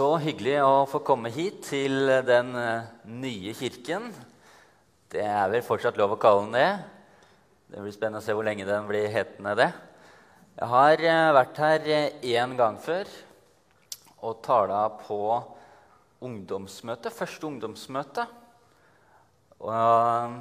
Så 0.00 0.14
hyggelig 0.16 0.54
å 0.64 0.86
få 0.88 1.02
komme 1.04 1.28
hit 1.28 1.58
til 1.66 2.08
den 2.24 2.54
eh, 2.56 2.86
nye 3.20 3.52
kirken. 3.52 4.06
Det 5.12 5.20
er 5.20 5.50
vel 5.52 5.60
fortsatt 5.66 5.98
lov 6.00 6.14
å 6.14 6.16
kalle 6.22 6.46
den 6.46 6.54
det. 6.56 6.70
Det 7.74 7.82
blir 7.84 7.92
spennende 7.92 8.22
å 8.22 8.24
se 8.24 8.32
hvor 8.32 8.46
lenge 8.46 8.64
den 8.64 8.88
blir 8.88 9.10
hetende 9.12 9.52
det. 9.58 9.66
Jeg 10.56 10.70
har 10.72 11.04
eh, 11.04 11.34
vært 11.36 11.60
her 11.60 11.90
én 11.90 12.56
gang 12.56 12.80
før 12.80 13.12
og 14.24 14.40
tala 14.46 14.86
på 15.02 15.20
ungdomsmøte, 16.24 17.12
første 17.12 17.50
ungdomsmøte. 17.50 18.24
Og 19.60 19.74
eh, 19.74 20.38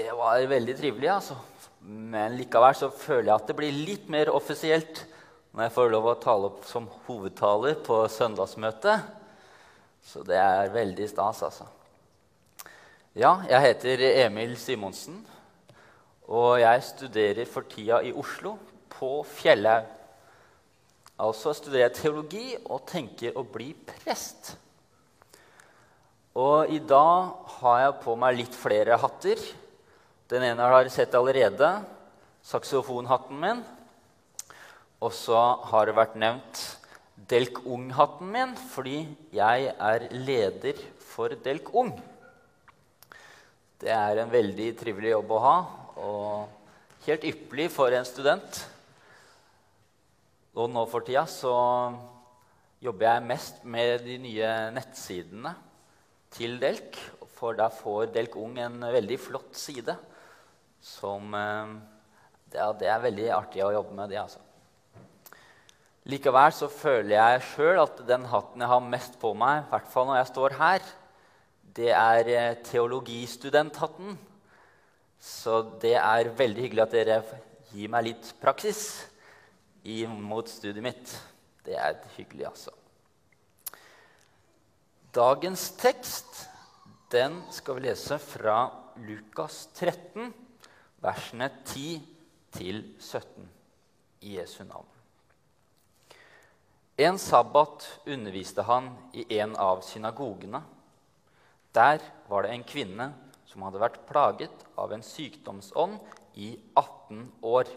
det 0.00 0.08
var 0.18 0.50
veldig 0.50 0.78
trivelig, 0.82 1.12
altså. 1.14 1.38
Men 1.86 2.34
likevel 2.40 2.74
så 2.74 2.90
føler 2.90 3.28
jeg 3.30 3.36
at 3.38 3.52
det 3.52 3.60
blir 3.62 3.84
litt 3.86 4.10
mer 4.10 4.34
offisielt 4.34 5.06
når 5.56 5.64
jeg 5.64 5.72
får 5.72 5.88
lov 5.88 6.06
å 6.10 6.18
tale 6.20 6.48
opp 6.50 6.66
som 6.68 6.84
hovedtaler 7.06 7.78
på 7.80 8.02
søndagsmøtet. 8.12 9.06
Så 10.04 10.20
det 10.28 10.36
er 10.36 10.68
veldig 10.74 11.06
stas, 11.08 11.40
altså. 11.46 11.64
Ja, 13.16 13.38
jeg 13.48 13.62
heter 13.64 14.02
Emil 14.26 14.52
Simonsen, 14.60 15.22
og 16.28 16.58
jeg 16.60 16.82
studerer 16.84 17.48
for 17.48 17.64
tida 17.72 18.02
i 18.04 18.12
Oslo, 18.12 18.58
på 18.92 19.22
Fjellhaug. 19.38 19.88
Altså 21.24 21.54
studerer 21.56 21.86
jeg 21.86 21.96
teologi 22.02 22.44
og 22.60 22.84
tenker 22.90 23.38
å 23.40 23.44
bli 23.48 23.70
prest. 23.88 24.52
Og 26.36 26.68
i 26.68 26.82
dag 26.84 27.32
har 27.62 27.78
jeg 27.80 27.96
på 28.02 28.18
meg 28.20 28.36
litt 28.42 28.60
flere 28.60 29.00
hatter. 29.00 29.40
Den 30.28 30.44
ene 30.50 30.60
har 30.60 30.76
dere 30.76 30.92
sett 30.92 31.16
allerede. 31.16 31.70
Saksofonhatten 32.44 33.40
min. 33.40 33.64
Og 35.06 35.12
så 35.14 35.38
har 35.70 35.86
det 35.86 35.94
vært 35.94 36.16
nevnt 36.18 36.60
Delk 37.30 37.60
Ung-hatten 37.62 38.30
min 38.32 38.54
fordi 38.72 39.04
jeg 39.34 39.68
er 39.70 40.06
leder 40.10 40.80
for 40.98 41.30
Delk 41.44 41.68
Ung. 41.78 41.92
Det 43.78 43.92
er 43.92 44.18
en 44.18 44.32
veldig 44.32 44.66
trivelig 44.80 45.12
jobb 45.12 45.34
å 45.36 45.42
ha 45.44 45.56
og 46.02 47.04
helt 47.06 47.26
ypperlig 47.28 47.68
for 47.70 47.94
en 47.94 48.08
student. 48.08 48.58
Og 50.58 50.72
nå 50.72 50.82
for 50.90 51.06
tida 51.06 51.22
så 51.30 51.54
jobber 52.82 53.06
jeg 53.12 53.26
mest 53.28 53.62
med 53.62 54.02
de 54.08 54.16
nye 54.24 54.50
nettsidene 54.74 55.52
til 56.34 56.58
Delk. 56.62 56.98
For 57.36 57.54
der 57.54 57.70
får 57.78 58.10
Delk 58.16 58.34
Ung 58.42 58.58
en 58.58 58.80
veldig 58.80 59.20
flott 59.22 59.54
side 59.60 59.94
som 60.82 61.30
eh, 61.36 61.76
ja, 62.56 62.72
Det 62.72 62.90
er 62.90 63.06
veldig 63.06 63.30
artig 63.36 63.62
å 63.62 63.72
jobbe 63.74 63.94
med 64.00 64.10
det, 64.10 64.20
altså. 64.24 64.45
Likevel 66.06 66.52
så 66.54 66.68
føler 66.70 67.16
jeg 67.16 67.42
sjøl 67.48 67.80
at 67.82 68.00
den 68.06 68.28
hatten 68.30 68.62
jeg 68.62 68.70
har 68.70 68.84
mest 68.92 69.18
på 69.18 69.32
meg, 69.34 69.64
i 69.64 69.70
hvert 69.72 69.90
fall 69.90 70.06
når 70.06 70.20
jeg 70.20 70.30
står 70.30 70.54
her, 70.60 70.86
det 71.76 71.90
er 71.90 72.30
eh, 72.30 72.58
teologistudenthatten. 72.64 74.14
Så 75.18 75.58
det 75.82 75.96
er 75.98 76.30
veldig 76.38 76.62
hyggelig 76.62 76.84
at 76.84 76.94
dere 76.94 77.18
gir 77.72 77.90
meg 77.92 78.06
litt 78.12 78.32
praksis 78.40 78.86
mot 80.10 80.48
studiet 80.50 80.82
mitt. 80.82 81.12
Det 81.66 81.74
er 81.78 81.98
hyggelig, 82.16 82.46
altså. 82.52 82.72
Dagens 85.14 85.70
tekst 85.80 86.46
den 87.10 87.40
skal 87.54 87.78
vi 87.78 87.86
lese 87.86 88.18
fra 88.22 88.66
Lukas 89.06 89.64
13, 89.74 90.32
versene 91.02 91.50
10 91.64 92.02
til 92.56 92.82
17 92.98 93.48
i 94.26 94.36
Jesu 94.38 94.62
navn. 94.64 94.95
En 96.96 97.18
sabbat 97.18 98.00
underviste 98.06 98.62
han 98.62 98.88
i 99.12 99.38
en 99.38 99.56
av 99.56 99.82
synagogene. 99.84 100.62
Der 101.76 102.00
var 102.28 102.46
det 102.46 102.54
en 102.54 102.62
kvinne 102.64 103.10
som 103.44 103.66
hadde 103.66 103.82
vært 103.82 103.98
plaget 104.08 104.62
av 104.80 104.94
en 104.96 105.04
sykdomsånd 105.04 105.98
i 106.40 106.54
18 106.72 107.26
år. 107.44 107.68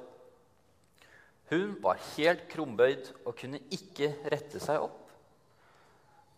Hun 1.52 1.76
var 1.84 2.00
helt 2.14 2.46
krumbøyd 2.48 3.12
og 3.26 3.36
kunne 3.42 3.60
ikke 3.76 4.14
rette 4.32 4.64
seg 4.64 4.86
opp. 4.88 5.12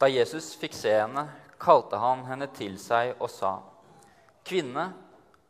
Da 0.02 0.10
Jesus 0.10 0.56
fikk 0.58 0.74
se 0.74 0.96
henne, 1.04 1.28
kalte 1.62 2.02
han 2.02 2.26
henne 2.26 2.50
til 2.58 2.82
seg 2.82 3.14
og 3.20 3.30
sa, 3.30 3.60
'Kvinne, 4.42 4.90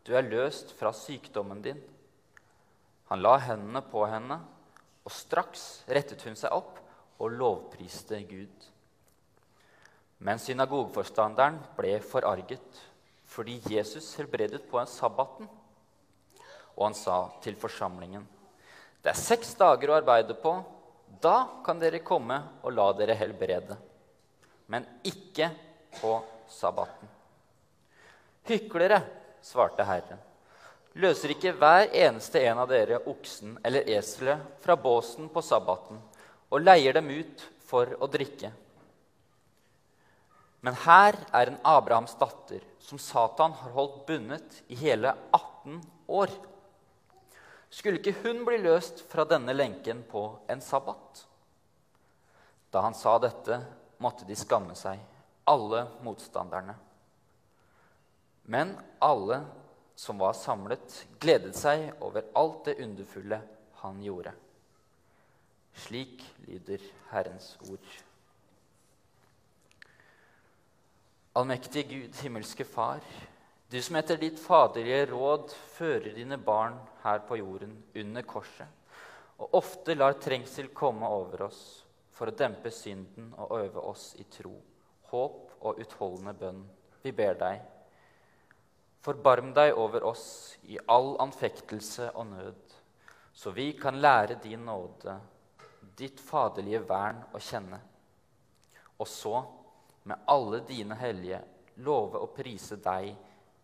du 0.03 0.11
er 0.19 0.27
løst 0.27 0.75
fra 0.75 0.91
sykdommen 0.91 1.63
din.' 1.63 1.79
Han 3.07 3.23
la 3.23 3.37
hendene 3.37 3.79
på 3.81 4.03
henne, 4.03 4.41
og 5.05 5.11
straks 5.11 5.85
rettet 5.87 6.27
hun 6.27 6.35
seg 6.35 6.51
opp 6.51 6.80
og 7.21 7.37
lovpriste 7.37 8.17
Gud. 8.25 8.67
Men 10.21 10.41
synagogforstanderen 10.41 11.59
ble 11.77 11.95
forarget 12.05 12.81
fordi 13.31 13.61
Jesus 13.71 14.09
helbredet 14.19 14.65
på 14.69 14.79
en 14.81 14.89
sabbaten. 14.89 15.47
Og 16.75 16.83
han 16.83 16.97
sa 16.97 17.23
til 17.43 17.55
forsamlingen.: 17.55 18.25
Det 19.01 19.13
er 19.13 19.17
seks 19.17 19.53
dager 19.55 19.91
å 19.91 19.97
arbeide 20.01 20.35
på. 20.35 20.51
Da 21.21 21.63
kan 21.65 21.79
dere 21.79 22.03
komme 22.03 22.37
og 22.63 22.73
la 22.75 22.91
dere 22.97 23.15
helbrede. 23.15 23.77
Men 24.67 24.85
ikke 25.03 25.49
på 25.99 26.17
sabbaten. 26.49 27.07
Hyklere, 28.47 29.01
svarte 29.41 29.83
Herren. 29.85 30.19
Løser 30.93 31.31
ikke 31.31 31.53
hver 31.55 31.87
eneste 31.95 32.41
en 32.43 32.59
av 32.59 32.67
dere 32.67 32.99
oksen 33.07 33.57
eller 33.63 33.87
eselet 33.95 34.59
fra 34.59 34.75
båsen 34.75 35.29
på 35.31 35.43
sabbaten 35.45 36.01
og 36.51 36.61
leier 36.61 36.93
dem 36.93 37.09
ut 37.09 37.45
for 37.63 37.95
å 37.97 38.09
drikke. 38.11 38.51
Men 40.61 40.77
her 40.83 41.17
er 41.33 41.49
en 41.49 41.59
Abrahams 41.65 42.13
datter 42.19 42.61
som 42.83 42.99
Satan 43.01 43.55
har 43.57 43.73
holdt 43.73 44.03
bundet 44.05 44.59
i 44.69 44.77
hele 44.77 45.15
18 45.31 45.79
år. 46.11 46.33
Skulle 47.71 48.01
ikke 48.01 48.27
hun 48.27 48.43
bli 48.45 48.59
løst 48.61 49.01
fra 49.09 49.25
denne 49.25 49.55
lenken 49.55 50.03
på 50.11 50.25
en 50.51 50.61
sabbat? 50.61 51.23
Da 52.71 52.83
han 52.85 52.93
sa 52.95 53.15
dette, 53.19 53.57
måtte 54.03 54.27
de 54.27 54.35
skamme 54.37 54.75
seg, 54.77 54.99
alle 55.49 55.85
motstanderne. 56.05 56.75
Men 58.51 58.75
alle 58.99 59.41
som 59.95 60.21
var 60.21 60.37
samlet, 60.37 61.05
gledet 61.19 61.55
seg 61.57 61.89
over 62.03 62.27
alt 62.37 62.65
det 62.67 62.79
underfulle 62.83 63.41
han 63.81 63.99
gjorde. 64.03 64.33
Slik 65.73 66.23
lyder 66.47 66.81
Herrens 67.11 67.57
ord. 67.69 67.85
Allmektige 71.35 71.83
Gud, 71.87 72.15
himmelske 72.23 72.65
Far, 72.67 72.99
du 73.71 73.77
som 73.79 73.95
etter 73.95 74.17
ditt 74.19 74.39
faderlige 74.39 75.05
råd 75.13 75.53
fører 75.77 76.11
dine 76.11 76.35
barn 76.35 76.75
her 77.05 77.21
på 77.23 77.37
jorden 77.39 77.77
under 77.95 78.25
korset, 78.27 78.67
og 79.39 79.55
ofte 79.61 79.95
lar 79.95 80.17
trengsel 80.19 80.73
komme 80.75 81.07
over 81.07 81.45
oss 81.47 81.61
for 82.11 82.27
å 82.27 82.35
dempe 82.35 82.69
synden 82.75 83.31
og 83.39 83.55
øve 83.61 83.85
oss 83.93 84.09
i 84.19 84.25
tro, 84.27 84.51
håp 85.07 85.55
og 85.61 85.79
utholdende 85.79 86.35
bønn. 86.35 86.59
Vi 87.01 87.15
ber 87.15 87.39
deg, 87.39 87.63
forbarm 89.01 89.53
deg 89.55 89.71
over 89.79 90.03
oss 90.11 90.57
i 90.67 90.75
all 90.91 91.15
anfektelse 91.23 92.11
og 92.11 92.27
nød, 92.35 92.75
så 93.33 93.55
vi 93.55 93.71
kan 93.79 94.03
lære 94.03 94.41
din 94.43 94.67
nåde 94.67 95.15
ditt 95.97 96.19
faderlige 96.19 96.83
vern 96.89 97.23
å 97.33 97.41
kjenne. 97.41 97.79
Og 99.01 99.07
så, 99.07 99.41
med 100.03 100.27
alle 100.29 100.61
dine 100.67 100.97
hellige, 100.97 101.41
love 101.85 102.21
å 102.21 102.29
prise 102.35 102.77
deg 102.81 103.13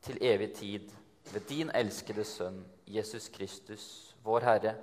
til 0.05 0.21
evig 0.23 0.53
tid 0.57 0.93
ved 1.33 1.47
din 1.49 1.71
elskede 1.75 2.23
Sønn 2.25 2.61
Jesus 2.87 3.27
Kristus, 3.33 4.15
vår 4.23 4.45
Herre, 4.47 4.75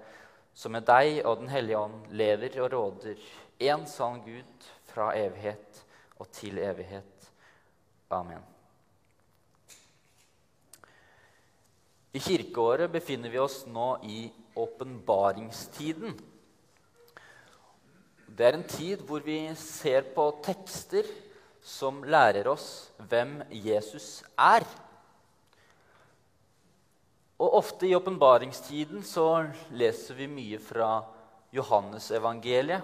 som 0.55 0.75
med 0.75 0.87
deg 0.87 1.23
og 1.25 1.41
Den 1.41 1.51
hellige 1.51 1.79
ånd 1.79 2.11
lever 2.15 2.61
og 2.63 2.73
råder, 2.73 3.19
én 3.59 3.87
sann 3.91 4.21
Gud, 4.25 4.71
fra 4.85 5.11
evighet 5.19 5.81
og 6.23 6.29
til 6.31 6.59
evighet. 6.63 7.31
Amen. 8.15 8.43
I 12.15 12.21
kirkeåret 12.23 12.93
befinner 12.95 13.33
vi 13.33 13.41
oss 13.43 13.65
nå 13.67 13.89
i 14.07 14.29
åpenbaringstiden. 14.55 16.15
Det 18.35 18.47
er 18.47 18.57
en 18.57 18.67
tid 18.67 19.03
hvor 19.07 19.23
vi 19.23 19.39
ser 19.55 20.09
på 20.15 20.25
tekster 20.43 21.07
som 21.63 22.01
lærer 22.03 22.49
oss 22.51 22.91
hvem 23.07 23.37
Jesus 23.55 24.25
er. 24.35 24.65
Og 27.39 27.55
ofte 27.61 27.87
i 27.87 27.95
åpenbaringstiden 27.95 29.05
så 29.07 29.45
leser 29.79 30.19
vi 30.19 30.27
mye 30.31 30.59
fra 30.59 30.89
Johannesevangeliet. 31.55 32.83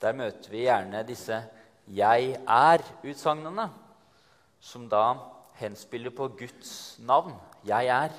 Der 0.00 0.14
møter 0.16 0.50
vi 0.52 0.62
gjerne 0.68 1.02
disse 1.06 1.40
'jeg 1.88 2.38
er'-utsagnene, 2.46 3.68
som 4.60 4.88
da 4.88 5.16
henspiller 5.54 6.10
på 6.10 6.28
Guds 6.28 6.98
navn. 6.98 7.34
'Jeg 7.64 7.86
er 7.86 8.10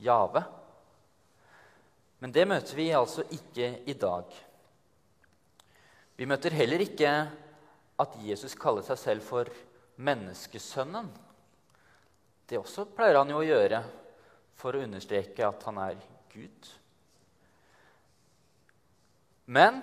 Jave'. 0.00 0.42
Men 2.20 2.32
det 2.32 2.48
møter 2.48 2.74
vi 2.76 2.88
altså 2.90 3.22
ikke 3.30 3.82
i 3.86 3.92
dag. 3.92 4.24
Vi 6.18 6.28
møter 6.28 6.54
heller 6.54 6.82
ikke 6.84 7.10
at 8.02 8.16
Jesus 8.24 8.54
kaller 8.58 8.84
seg 8.86 9.00
selv 9.00 9.26
for 9.26 9.48
menneskesønnen. 10.02 11.08
Det 12.48 12.60
også 12.60 12.86
pleier 12.92 13.20
han 13.20 13.30
jo 13.32 13.40
å 13.40 13.46
gjøre 13.46 13.82
for 14.58 14.76
å 14.76 14.82
understreke 14.84 15.46
at 15.46 15.66
han 15.68 15.80
er 15.82 15.98
Gud. 16.32 16.70
Men 19.52 19.80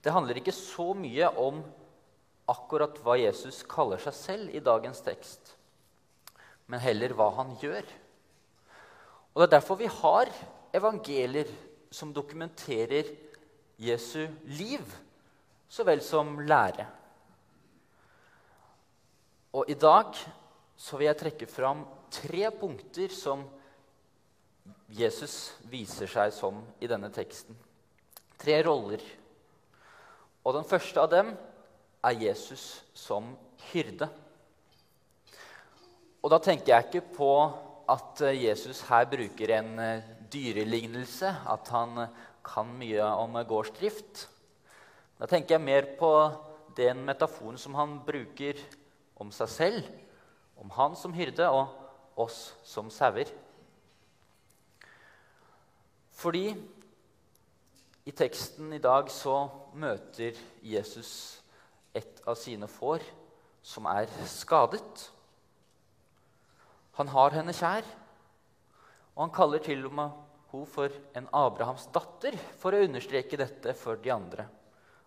det 0.00 0.12
handler 0.14 0.40
ikke 0.40 0.54
så 0.56 0.90
mye 0.96 1.28
om 1.40 1.60
akkurat 2.50 2.96
hva 3.04 3.18
Jesus 3.20 3.60
kaller 3.68 4.00
seg 4.02 4.16
selv 4.16 4.54
i 4.56 4.62
dagens 4.64 5.02
tekst, 5.06 5.52
men 6.66 6.82
heller 6.82 7.12
hva 7.14 7.28
han 7.36 7.52
gjør. 7.60 7.84
Og 9.30 9.42
Det 9.42 9.46
er 9.46 9.56
derfor 9.58 9.78
vi 9.78 9.90
har 10.00 10.30
evangelier 10.74 11.50
som 11.94 12.14
dokumenterer 12.14 13.06
Jesu 13.80 14.26
liv 14.44 14.84
så 15.70 15.84
vel 15.86 16.02
som 16.04 16.34
lære. 16.44 16.86
Og 19.56 19.70
i 19.70 19.74
dag 19.74 20.18
så 20.76 20.98
vil 20.98 21.08
jeg 21.08 21.18
trekke 21.20 21.48
fram 21.50 21.82
tre 22.12 22.50
punkter 22.54 23.12
som 23.14 23.46
Jesus 24.90 25.54
viser 25.70 26.10
seg 26.10 26.32
som 26.34 26.60
i 26.82 26.88
denne 26.90 27.10
teksten. 27.14 27.56
Tre 28.40 28.58
roller. 28.66 29.02
Og 30.44 30.56
den 30.56 30.66
første 30.66 31.02
av 31.02 31.10
dem 31.12 31.32
er 32.04 32.22
Jesus 32.24 32.82
som 32.96 33.32
hyrde. 33.70 34.08
Og 36.20 36.32
da 36.32 36.40
tenker 36.42 36.74
jeg 36.74 36.88
ikke 36.88 37.14
på 37.16 37.32
at 37.90 38.22
Jesus 38.36 38.82
her 38.86 39.06
bruker 39.10 39.54
en 39.56 39.70
eh, 39.82 40.08
dyrelignelse, 40.30 41.26
at 41.26 41.70
han 41.74 42.04
kan 42.50 42.70
mye 42.80 43.06
om 43.22 43.38
gårdsdrift. 43.46 44.26
Da 45.20 45.28
tenker 45.30 45.56
jeg 45.56 45.64
mer 45.64 45.88
på 45.98 46.12
den 46.76 47.04
metaforen 47.06 47.58
som 47.60 47.76
han 47.78 47.98
bruker 48.06 48.58
om 49.20 49.30
seg 49.34 49.52
selv, 49.52 49.90
om 50.60 50.72
han 50.74 50.96
som 50.96 51.14
hyrde 51.14 51.46
og 51.52 52.20
oss 52.20 52.50
som 52.66 52.90
sauer. 52.92 53.28
Fordi 56.20 56.50
i 58.04 58.12
teksten 58.16 58.72
i 58.76 58.82
dag 58.82 59.08
så 59.12 59.44
møter 59.76 60.36
Jesus 60.64 61.12
et 61.96 62.20
av 62.28 62.36
sine 62.38 62.68
får 62.68 63.04
som 63.62 63.86
er 63.88 64.08
skadet. 64.28 65.06
Han 66.98 67.12
har 67.12 67.36
henne 67.36 67.54
kjær, 67.56 67.86
og 69.14 69.22
han 69.24 69.34
kaller 69.36 69.62
til 69.64 69.86
og 69.88 69.96
med 69.96 70.29
hun 70.50 70.66
for 70.66 70.92
en 71.16 71.28
Abrahams 71.36 71.86
datter 71.94 72.36
for 72.58 72.74
å 72.74 72.82
understreke 72.84 73.38
dette 73.38 73.74
for 73.78 74.00
de 74.02 74.12
andre, 74.14 74.46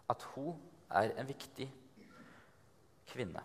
at 0.10 0.24
hun 0.34 0.56
er 0.94 1.14
en 1.20 1.28
viktig 1.28 1.68
kvinne. 3.12 3.44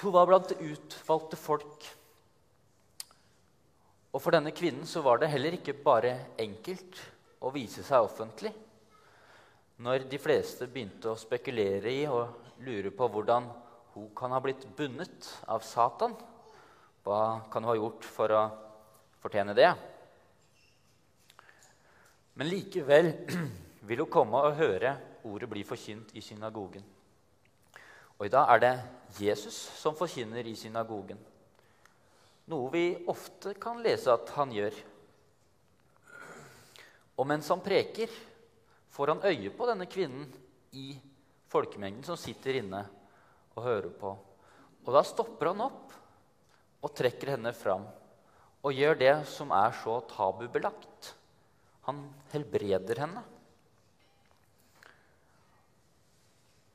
Hun 0.00 0.14
var 0.14 0.28
blant 0.30 0.52
utvalgte 0.54 1.38
folk. 1.38 1.86
Og 4.10 4.22
for 4.22 4.34
denne 4.34 4.52
kvinnen 4.54 4.86
så 4.86 5.02
var 5.02 5.20
det 5.20 5.30
heller 5.32 5.56
ikke 5.56 5.76
bare 5.84 6.14
enkelt 6.40 6.98
å 7.42 7.50
vise 7.54 7.82
seg 7.86 8.06
offentlig. 8.06 8.52
Når 9.80 10.06
de 10.10 10.20
fleste 10.20 10.68
begynte 10.70 11.10
å 11.10 11.18
spekulere 11.18 11.92
i 11.92 12.04
og 12.10 12.62
lure 12.66 12.92
på 12.94 13.06
hvordan 13.10 13.46
hun 13.94 14.10
kan 14.16 14.34
ha 14.34 14.40
blitt 14.42 14.66
bundet 14.76 15.28
av 15.50 15.64
Satan, 15.66 16.14
hva 17.02 17.22
kan 17.50 17.64
hun 17.64 17.72
ha 17.72 17.78
gjort 17.78 18.06
for 18.06 18.34
å 18.36 18.42
fortjene 19.20 19.54
det? 19.56 19.70
Men 22.34 22.48
likevel 22.48 23.12
vil 23.88 24.04
hun 24.04 24.12
komme 24.12 24.40
og 24.40 24.56
høre 24.58 24.94
ordet 25.28 25.50
bli 25.50 25.64
forkynt 25.66 26.14
i 26.16 26.22
synagogen. 26.24 26.84
Og 28.20 28.26
i 28.28 28.32
dag 28.32 28.52
er 28.54 28.62
det 28.62 28.72
Jesus 29.20 29.56
som 29.80 29.96
forkynner 29.96 30.44
i 30.44 30.56
synagogen. 30.56 31.20
Noe 32.50 32.72
vi 32.72 32.84
ofte 33.08 33.54
kan 33.60 33.80
lese 33.84 34.12
at 34.12 34.32
han 34.36 34.52
gjør. 34.52 34.74
Og 37.20 37.28
mens 37.28 37.48
han 37.52 37.62
preker, 37.64 38.10
får 38.90 39.14
han 39.14 39.24
øye 39.28 39.52
på 39.54 39.68
denne 39.68 39.86
kvinnen 39.88 40.26
i 40.76 40.92
folkemengden 41.50 42.04
som 42.06 42.18
sitter 42.18 42.60
inne 42.60 42.82
og 43.54 43.64
hører 43.64 43.92
på. 44.00 44.10
Og 44.84 44.92
da 44.94 45.02
stopper 45.06 45.52
han 45.52 45.64
opp 45.64 45.96
og 46.80 46.94
trekker 46.96 47.34
henne 47.36 47.52
fram 47.56 47.84
og 48.60 48.76
gjør 48.76 48.98
det 49.00 49.14
som 49.30 49.52
er 49.56 49.72
så 49.80 50.00
tabubelagt. 50.10 51.14
Han 51.88 52.02
helbreder 52.32 53.00
henne. 53.00 53.22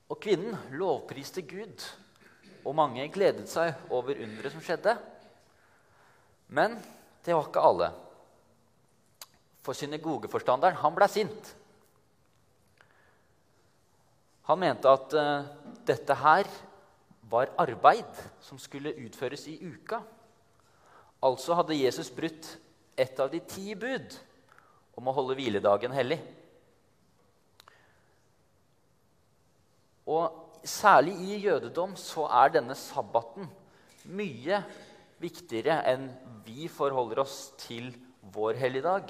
Og 0.09 0.19
kvinnen 0.21 0.57
lovpriste 0.77 1.43
Gud, 1.45 1.83
og 2.65 2.77
mange 2.77 3.05
gledet 3.13 3.47
seg 3.49 3.73
over 3.93 4.17
underet 4.21 4.53
som 4.53 4.63
skjedde. 4.65 4.95
Men 6.53 6.77
det 7.25 7.33
var 7.33 7.49
ikke 7.49 7.65
alle. 7.69 7.91
For 9.65 9.77
synagogeforstanderen 9.77 10.77
han 10.81 10.97
ble 10.97 11.09
sint. 11.09 11.53
Han 14.45 14.61
mente 14.61 14.89
at 14.89 15.13
uh, 15.17 15.45
dette 15.85 16.17
her 16.21 16.49
var 17.29 17.53
arbeid 17.57 18.19
som 18.45 18.59
skulle 18.61 18.93
utføres 19.01 19.47
i 19.49 19.57
uka. 19.65 20.03
Altså 21.25 21.57
hadde 21.57 21.77
Jesus 21.79 22.11
brutt 22.13 22.47
et 22.99 23.19
av 23.19 23.31
de 23.31 23.41
ti 23.49 23.73
bud 23.77 24.15
om 24.95 25.09
å 25.09 25.15
holde 25.15 25.35
hviledagen 25.37 25.93
hellig. 25.95 26.19
Og 30.05 30.61
særlig 30.65 31.15
i 31.25 31.39
jødedom 31.47 31.95
så 31.97 32.27
er 32.43 32.53
denne 32.53 32.77
sabbaten 32.77 33.49
mye 34.13 34.61
viktigere 35.21 35.79
enn 35.89 36.09
vi 36.45 36.69
forholder 36.69 37.23
oss 37.25 37.39
til 37.61 37.89
vår 38.35 38.59
helligdag. 38.61 39.09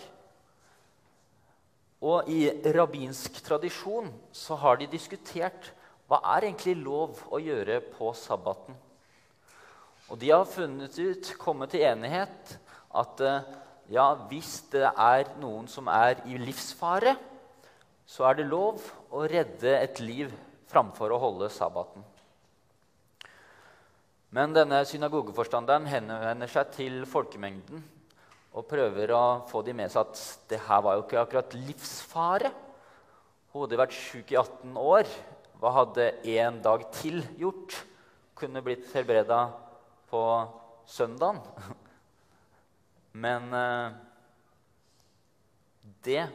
Og 2.06 2.30
i 2.32 2.48
rabbinsk 2.76 3.42
tradisjon 3.44 4.12
så 4.36 4.58
har 4.62 4.80
de 4.80 4.88
diskutert 4.92 5.72
hva 6.08 6.22
er 6.36 6.48
egentlig 6.48 6.78
lov 6.80 7.24
å 7.34 7.42
gjøre 7.42 7.80
på 7.96 8.12
sabbaten. 8.18 8.76
Og 10.12 10.20
de 10.22 10.30
har 10.30 10.46
funnet 10.46 10.98
ut, 11.00 11.32
kommet 11.42 11.72
til 11.74 11.86
enighet, 11.88 12.58
at 12.96 13.22
eh, 13.26 13.48
ja, 13.94 14.12
hvis 14.30 14.60
det 14.74 14.86
er 14.86 15.32
noen 15.42 15.66
som 15.70 15.90
er 15.90 16.22
i 16.30 16.38
livsfare, 16.42 17.16
så 18.06 18.28
er 18.30 18.38
det 18.38 18.50
lov 18.50 18.84
å 19.10 19.24
redde 19.30 19.72
et 19.80 20.02
liv 20.04 20.34
framfor 20.70 21.14
å 21.14 21.22
holde 21.22 21.50
sabbaten. 21.54 22.06
Men 24.36 24.54
denne 24.54 24.82
synagogeforstanderen 24.86 25.88
henvender 25.90 26.52
seg 26.52 26.72
til 26.76 27.02
folkemengden 27.10 27.82
og 28.56 28.68
prøver 28.70 29.12
å 29.16 29.24
få 29.50 29.62
dem 29.66 29.80
med 29.80 29.92
seg 29.92 30.06
at 30.06 30.22
det 30.52 30.62
her 30.68 30.82
var 30.86 30.98
jo 30.98 31.06
ikke 31.06 31.22
akkurat 31.22 31.58
livsfare. 31.58 32.52
Hun 33.52 33.66
hadde 33.66 33.80
vært 33.80 33.96
sjuk 33.96 34.34
i 34.34 34.38
18 34.40 34.78
år. 34.80 35.10
Hva 35.60 35.72
hadde 35.80 36.10
én 36.28 36.62
dag 36.64 36.84
til 36.96 37.22
gjort? 37.40 37.78
Kunne 38.36 38.64
blitt 38.64 38.90
helbreda 38.96 39.46
på 40.10 40.24
søndagen. 40.90 41.42
Men 43.26 43.54
eh, 43.54 43.96
det 46.06 46.26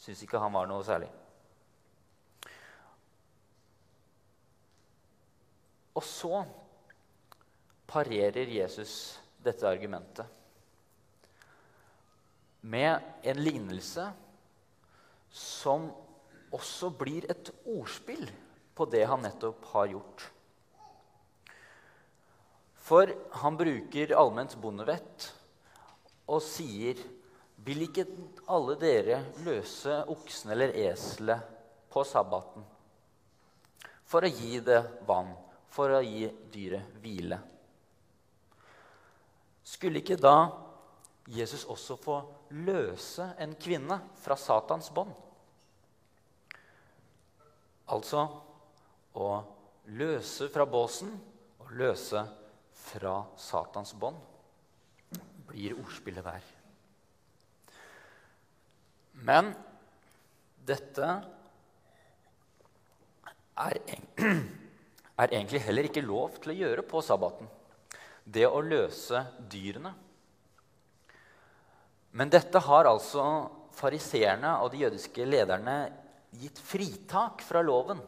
syns 0.00 0.24
ikke 0.24 0.40
han 0.42 0.54
var 0.54 0.68
noe 0.70 0.84
særlig. 0.86 1.08
Og 5.96 6.04
så 6.06 6.44
parerer 7.90 8.52
Jesus 8.54 8.92
dette 9.42 9.66
argumentet 9.66 10.28
med 12.60 13.00
en 13.22 13.40
lignelse 13.40 14.04
som 15.32 15.88
også 16.52 16.90
blir 16.98 17.26
et 17.30 17.50
ordspill 17.64 18.26
på 18.76 18.86
det 18.92 19.04
han 19.08 19.22
nettopp 19.24 19.64
har 19.72 19.90
gjort. 19.94 20.26
For 22.90 23.14
han 23.42 23.58
bruker 23.60 24.16
allment 24.18 24.56
bondevett 24.58 25.30
og 26.30 26.42
sier 26.42 26.98
Vil 27.60 27.84
ikke 27.84 28.06
alle 28.50 28.74
dere 28.80 29.20
løse 29.44 30.00
oksen 30.10 30.50
eller 30.54 30.74
eselet 30.88 31.44
på 31.92 32.02
sabbaten 32.08 32.64
for 34.10 34.26
å 34.26 34.30
gi 34.32 34.58
det 34.64 34.80
vann? 35.06 35.28
for 35.70 35.94
å 35.94 36.02
gi 36.02 36.26
dyret 36.52 36.98
hvile. 37.02 37.38
Skulle 39.62 40.02
ikke 40.02 40.18
da 40.18 40.50
Jesus 41.30 41.62
også 41.70 41.96
få 42.00 42.16
løse 42.66 43.28
en 43.38 43.54
kvinne 43.60 44.00
fra 44.18 44.36
Satans 44.38 44.90
bånd? 44.94 45.12
Altså 47.90 48.24
å 49.18 49.30
løse 49.98 50.50
fra 50.50 50.66
båsen 50.70 51.12
og 51.62 51.70
løse 51.78 52.24
fra 52.24 52.39
Satans 53.36 53.94
bånd 53.94 54.18
blir 55.50 55.76
ordspillet 55.78 56.24
der. 56.24 56.42
Men 59.26 59.52
dette 60.66 61.08
er, 63.60 63.80
er 65.20 65.32
egentlig 65.32 65.62
heller 65.66 65.88
ikke 65.90 66.04
lov 66.04 66.38
til 66.40 66.54
å 66.54 66.60
gjøre 66.60 66.86
på 66.88 67.02
sabbaten. 67.04 67.50
Det 68.24 68.46
å 68.46 68.62
løse 68.62 69.24
dyrene. 69.50 69.92
Men 72.14 72.30
dette 72.30 72.62
har 72.66 72.88
altså 72.90 73.24
fariseerne 73.74 74.56
og 74.64 74.72
de 74.72 74.84
jødiske 74.84 75.26
lederne 75.28 75.76
gitt 76.40 76.58
fritak 76.62 77.42
fra 77.42 77.62
loven 77.64 78.00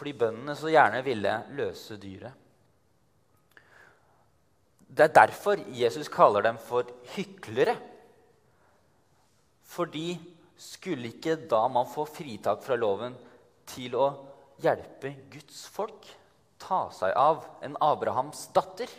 fordi 0.00 0.14
bøndene 0.16 0.54
så 0.56 0.70
gjerne 0.72 1.02
ville 1.04 1.32
løse 1.58 1.98
dyret. 2.00 2.32
Det 4.90 5.06
er 5.06 5.14
derfor 5.14 5.60
Jesus 5.70 6.08
kaller 6.10 6.42
dem 6.42 6.58
for 6.58 6.88
hyklere. 7.14 7.76
Fordi 9.62 10.18
skulle 10.58 11.12
ikke 11.14 11.36
da 11.50 11.62
man 11.70 11.86
få 11.88 12.04
fritak 12.10 12.64
fra 12.64 12.76
loven 12.76 13.14
til 13.70 13.94
å 13.96 14.08
hjelpe 14.60 15.14
Guds 15.30 15.62
folk? 15.70 16.08
Ta 16.60 16.88
seg 16.92 17.14
av 17.16 17.46
en 17.64 17.78
Abrahams 17.80 18.48
datter? 18.54 18.90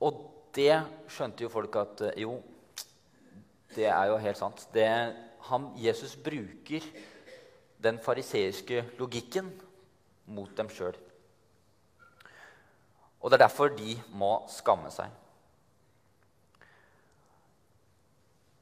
Og 0.00 0.18
det 0.56 0.74
skjønte 1.12 1.44
jo 1.46 1.52
folk 1.52 1.76
at 1.78 2.02
eh, 2.08 2.22
jo, 2.24 2.38
det 3.76 3.86
er 3.86 4.10
jo 4.10 4.18
helt 4.20 4.40
sant. 4.40 4.64
Det, 4.74 4.88
han, 5.46 5.68
Jesus 5.78 6.16
bruker 6.18 6.84
den 7.80 8.00
fariseiske 8.02 8.82
logikken 8.98 9.52
mot 10.34 10.50
dem 10.58 10.68
sjøl. 10.72 10.96
Og 13.20 13.28
det 13.28 13.36
er 13.38 13.46
derfor 13.46 13.72
de 13.76 13.96
må 14.16 14.32
skamme 14.48 14.90
seg. 14.94 15.10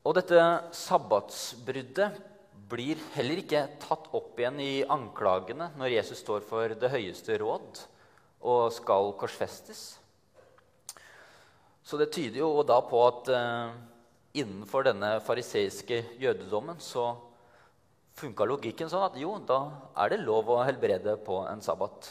Og 0.08 0.16
dette 0.16 0.40
sabbatsbruddet 0.74 2.18
blir 2.68 3.00
heller 3.14 3.40
ikke 3.42 3.62
tatt 3.80 4.08
opp 4.16 4.38
igjen 4.40 4.58
i 4.60 4.72
anklagene 4.88 5.70
når 5.78 5.94
Jesus 5.94 6.22
står 6.24 6.44
for 6.48 6.74
det 6.80 6.90
høyeste 6.92 7.38
råd 7.40 7.82
og 8.48 8.68
skal 8.74 9.12
korsfestes. 9.18 9.82
Så 11.84 11.96
det 12.00 12.10
tyder 12.12 12.42
jo 12.42 12.50
da 12.68 12.82
på 12.84 13.00
at 13.06 13.30
eh, 13.32 13.76
innenfor 14.42 14.84
denne 14.84 15.14
fariseiske 15.24 16.02
jødedommen 16.20 16.80
så 16.84 17.10
funka 18.18 18.44
logikken 18.48 18.90
sånn 18.90 19.06
at 19.06 19.16
jo, 19.20 19.36
da 19.46 19.60
er 20.02 20.12
det 20.12 20.22
lov 20.24 20.50
å 20.52 20.62
helbrede 20.66 21.16
på 21.24 21.40
en 21.48 21.62
sabbat. 21.64 22.10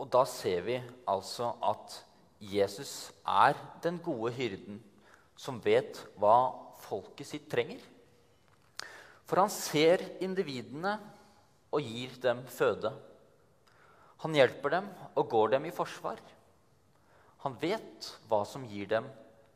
Og 0.00 0.08
da 0.08 0.24
ser 0.28 0.64
vi 0.64 0.78
altså 1.08 1.52
at 1.60 1.98
Jesus 2.40 3.10
er 3.28 3.58
den 3.84 3.98
gode 4.00 4.32
hyrden 4.32 4.78
som 5.36 5.60
vet 5.60 5.98
hva 6.20 6.52
folket 6.80 7.28
sitt 7.28 7.50
trenger. 7.52 7.82
For 9.28 9.42
han 9.42 9.52
ser 9.52 10.02
individene 10.24 10.96
og 11.70 11.84
gir 11.84 12.16
dem 12.22 12.40
føde. 12.50 12.94
Han 14.24 14.36
hjelper 14.36 14.78
dem 14.78 14.88
og 15.14 15.28
går 15.32 15.52
dem 15.56 15.68
i 15.68 15.74
forsvar. 15.74 16.18
Han 17.44 17.56
vet 17.60 18.08
hva 18.28 18.42
som 18.48 18.64
gir 18.68 18.88
dem 18.88 19.06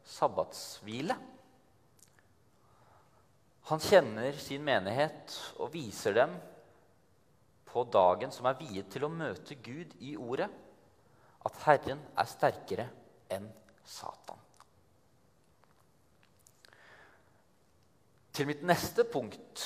sabbatshvile. 0.08 1.16
Han 3.72 3.80
kjenner 3.80 4.36
sin 4.40 4.64
menighet 4.64 5.32
og 5.56 5.72
viser 5.72 6.16
dem 6.20 6.36
på 7.74 7.82
dagen 7.90 8.30
som 8.30 8.46
er 8.46 8.58
viet 8.60 8.86
til 8.92 9.06
å 9.06 9.10
møte 9.10 9.58
Gud 9.58 9.96
i 9.98 10.14
ordet, 10.14 10.46
at 11.44 11.60
Herren 11.66 12.00
er 12.16 12.28
sterkere 12.30 12.86
enn 13.34 13.48
Satan. 13.84 14.38
Til 18.34 18.48
mitt 18.50 18.62
neste 18.66 19.04
punkt 19.06 19.62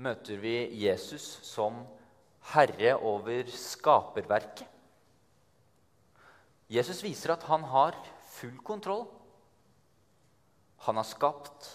møter 0.00 0.38
vi 0.40 0.54
Jesus 0.78 1.24
som 1.44 1.82
herre 2.52 2.94
over 2.96 3.48
skaperverket. 3.52 4.68
Jesus 6.68 7.00
viser 7.04 7.32
at 7.34 7.44
han 7.48 7.64
har 7.68 7.96
full 8.36 8.56
kontroll. 8.64 9.06
Han 10.84 11.00
har 11.00 11.08
skapt 11.08 11.68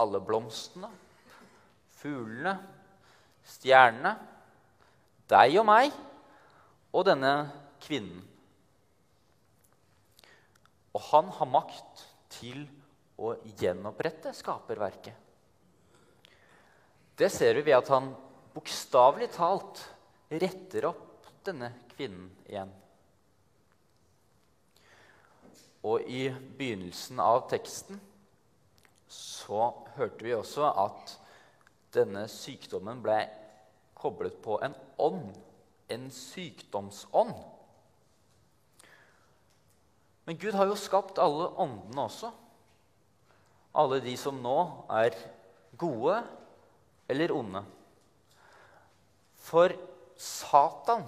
alle 0.00 0.20
blomstene, 0.24 0.90
fuglene, 1.96 2.54
stjernene, 3.44 4.14
deg 5.30 5.58
og 5.60 5.66
meg 5.68 5.94
og 6.94 7.06
denne 7.08 7.34
kvinnen. 7.84 8.22
Og 10.94 11.02
han 11.10 11.30
har 11.38 11.50
makt 11.50 12.04
til 12.36 12.64
å 13.18 13.34
gjenopprette 13.58 14.34
skaperverket. 14.34 15.16
Det 17.14 17.30
ser 17.30 17.54
vi 17.58 17.66
ved 17.68 17.78
at 17.78 17.90
han 17.94 18.10
bokstavelig 18.54 19.30
talt 19.34 19.82
retter 20.34 20.88
opp 20.90 21.28
denne 21.46 21.70
kvinnen 21.92 22.30
igjen. 22.48 22.72
Og 25.84 26.06
i 26.08 26.26
begynnelsen 26.32 27.20
av 27.20 27.44
teksten 27.50 28.00
så 29.10 29.68
hørte 29.98 30.24
vi 30.24 30.32
også 30.34 30.70
at 30.80 31.16
denne 31.94 32.24
sykdommen 32.30 33.02
ble 33.04 33.18
koblet 34.04 34.36
på 34.44 34.60
en 34.62 34.76
ånd. 35.00 35.32
En 35.92 36.06
sykdomsånd. 36.12 37.34
Men 40.24 40.38
Gud 40.40 40.56
har 40.56 40.68
jo 40.70 40.78
skapt 40.80 41.20
alle 41.20 41.50
åndene 41.60 42.06
også. 42.06 42.30
Alle 43.76 44.00
de 44.04 44.14
som 44.16 44.38
nå 44.40 44.56
er 45.02 45.16
gode 45.76 46.20
eller 47.10 47.34
onde. 47.34 47.64
For 49.44 49.74
Satan 50.16 51.04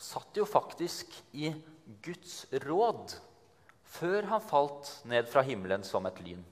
satt 0.00 0.38
jo 0.38 0.46
faktisk 0.48 1.12
i 1.36 1.50
Guds 2.04 2.44
råd 2.64 3.16
før 3.94 4.26
han 4.30 4.42
falt 4.42 4.88
ned 5.06 5.28
fra 5.30 5.44
himmelen 5.46 5.84
som 5.86 6.06
et 6.08 6.20
lyn. 6.24 6.42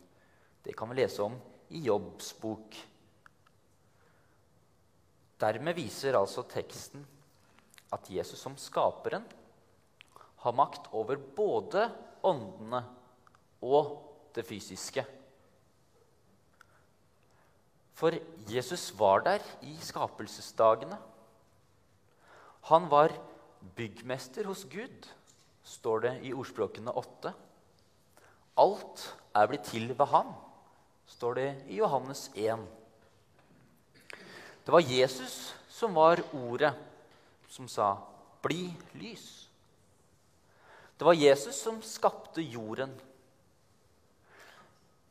Det 0.63 0.77
kan 0.79 0.91
vi 0.91 1.01
lese 1.01 1.25
om 1.25 1.39
i 1.73 1.81
Jobbs 1.87 2.35
bok. 2.39 2.77
Dermed 5.43 5.75
viser 5.75 6.15
altså 6.15 6.45
teksten 6.47 7.03
at 7.93 8.09
Jesus 8.11 8.41
som 8.41 8.55
skaperen 8.61 9.25
har 10.43 10.55
makt 10.55 10.89
over 10.95 11.19
både 11.37 11.89
åndene 12.27 12.83
og 13.63 13.91
det 14.35 14.45
fysiske. 14.47 15.05
For 17.99 18.15
Jesus 18.51 18.89
var 18.99 19.23
der 19.27 19.43
i 19.63 19.75
skapelsesdagene. 19.83 20.97
Han 22.71 22.89
var 22.91 23.15
byggmester 23.77 24.47
hos 24.47 24.65
Gud, 24.71 25.09
står 25.63 26.07
det 26.07 26.15
i 26.27 26.33
ordspråkene 26.35 26.95
8. 26.99 27.35
Alt 28.63 29.05
er 29.35 29.51
blitt 29.51 29.69
til 29.71 29.93
ved 29.95 30.09
han, 30.11 30.33
står 31.07 31.39
det 31.39 31.49
i 31.71 31.79
Johannes 31.79 32.29
1. 32.35 32.67
Det 34.65 34.73
var 34.73 34.81
Jesus 34.81 35.55
som 35.69 35.95
var 35.95 36.23
ordet 36.33 36.75
som 37.49 37.69
sa 37.69 37.99
'bli 38.43 38.75
lys'. 38.95 39.49
Det 40.99 41.05
var 41.05 41.13
Jesus 41.13 41.57
som 41.63 41.83
skapte 41.83 42.43
jorden. 42.43 43.01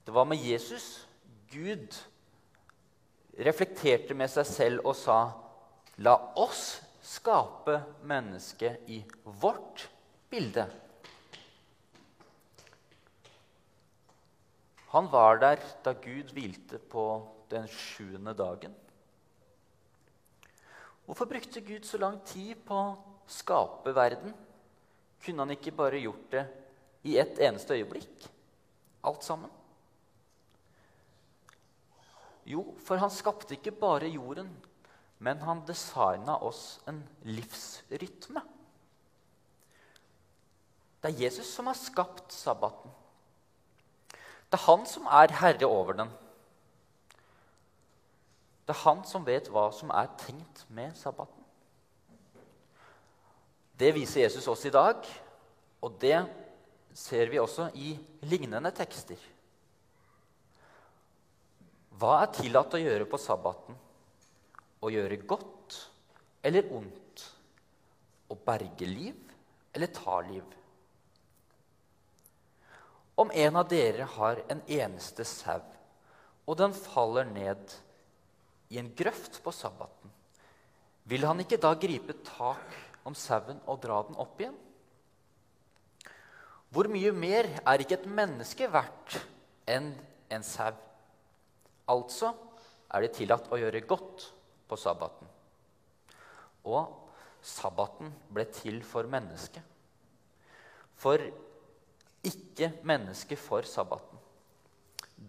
Det 0.06 0.12
var 0.12 0.26
med 0.26 0.38
Jesus 0.38 1.08
Gud 1.52 1.96
reflekterte 3.40 4.14
med 4.14 4.30
seg 4.32 4.46
selv 4.46 4.86
og 4.86 4.96
sa 4.96 5.32
'la 5.98 6.16
oss 6.36 6.82
skape 7.02 7.82
mennesket 8.04 8.88
i 8.88 9.04
vårt 9.24 9.90
bilde. 10.30 10.66
Han 14.92 15.12
var 15.12 15.38
der 15.38 15.60
da 15.84 15.94
Gud 15.94 16.34
hvilte 16.36 16.78
på 16.78 17.06
den 17.50 17.68
sjuende 17.68 18.34
dagen. 18.34 18.76
Hvorfor 21.12 21.28
brukte 21.28 21.60
Gud 21.60 21.84
så 21.84 21.98
lang 22.00 22.22
tid 22.24 22.56
på 22.64 22.72
å 22.72 22.92
skape 23.28 23.92
verden? 23.92 24.32
Kunne 25.20 25.44
han 25.44 25.52
ikke 25.52 25.74
bare 25.76 26.00
gjort 26.00 26.30
det 26.32 26.44
i 27.04 27.18
ett 27.20 27.42
eneste 27.44 27.76
øyeblikk? 27.76 28.30
Alt 29.04 29.26
sammen? 29.28 29.52
Jo, 32.48 32.64
for 32.80 33.04
han 33.04 33.12
skapte 33.12 33.58
ikke 33.58 33.76
bare 33.76 34.08
jorden, 34.08 34.48
men 35.20 35.44
han 35.44 35.66
designa 35.68 36.38
oss 36.48 36.80
en 36.88 37.04
livsrytme. 37.28 38.46
Det 41.04 41.12
er 41.12 41.24
Jesus 41.26 41.52
som 41.52 41.68
har 41.68 41.76
skapt 41.76 42.32
sabbaten. 42.32 42.96
Det 44.48 44.62
er 44.62 44.64
han 44.64 44.88
som 44.88 45.12
er 45.12 45.36
herre 45.44 45.68
over 45.68 46.00
den. 46.06 46.16
Det 48.66 48.76
er 48.76 48.84
han 48.86 49.04
som 49.08 49.26
vet 49.26 49.50
hva 49.52 49.68
som 49.74 49.92
er 49.96 50.12
tenkt 50.22 50.66
med 50.70 50.96
sabbaten. 50.98 51.42
Det 53.82 53.90
viser 53.96 54.28
Jesus 54.28 54.48
oss 54.52 54.66
i 54.70 54.74
dag, 54.74 55.02
og 55.82 55.96
det 56.02 56.20
ser 56.94 57.32
vi 57.32 57.40
også 57.42 57.72
i 57.82 57.96
lignende 58.30 58.70
tekster. 58.78 59.18
Hva 61.98 62.20
er 62.22 62.34
tillatt 62.36 62.78
å 62.78 62.82
gjøre 62.82 63.08
på 63.10 63.20
sabbaten? 63.22 63.78
Å 64.82 64.90
gjøre 64.90 65.20
godt 65.26 65.78
eller 66.46 66.70
ondt? 66.74 67.26
Å 68.32 68.38
berge 68.46 68.88
liv 68.88 69.18
eller 69.74 69.92
ta 69.94 70.22
liv? 70.26 70.46
Om 73.22 73.34
en 73.34 73.60
av 73.60 73.68
dere 73.70 74.08
har 74.16 74.40
en 74.50 74.62
eneste 74.66 75.26
sau, 75.28 75.62
og 76.48 76.58
den 76.58 76.74
faller 76.74 77.28
ned 77.30 77.76
i 78.72 78.80
en 78.80 78.92
grøft 78.96 79.42
på 79.44 79.52
sabbaten, 79.54 80.12
vil 81.12 81.26
han 81.28 81.42
ikke 81.44 81.60
da 81.60 81.74
gripe 81.76 82.16
tak 82.24 82.76
om 83.08 83.16
sauen 83.18 83.60
og 83.68 83.82
dra 83.84 84.00
den 84.08 84.20
opp 84.22 84.40
igjen? 84.40 84.56
Hvor 86.72 86.88
mye 86.88 87.12
mer 87.12 87.50
er 87.68 87.84
ikke 87.84 87.98
et 88.00 88.08
menneske 88.08 88.70
verdt 88.72 89.18
enn 89.68 89.92
en 90.32 90.46
sau? 90.48 90.72
Altså 91.92 92.32
er 92.94 93.04
det 93.04 93.16
tillatt 93.18 93.50
å 93.52 93.60
gjøre 93.60 93.84
godt 93.88 94.30
på 94.70 94.78
sabbaten. 94.80 95.28
Og 96.64 96.94
sabbaten 97.44 98.12
ble 98.32 98.46
til 98.54 98.80
for 98.88 99.10
mennesket. 99.12 99.64
For 101.02 101.20
ikke 102.24 102.70
mennesket 102.88 103.40
for 103.42 103.68
sabbaten. 103.68 104.20